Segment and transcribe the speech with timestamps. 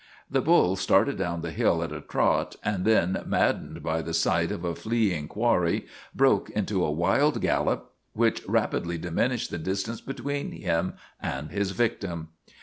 [0.31, 4.51] The bull started down the hill at a trot and then, maddened by the sight
[4.51, 5.85] of a fleeing quarry,
[6.15, 12.29] broke into a wild gallop which rapidly diminished the distance between him and his victim.